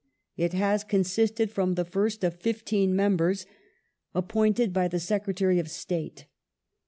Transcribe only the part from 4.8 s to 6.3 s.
the Secretary of State.